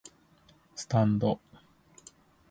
[0.75, 1.39] スタンド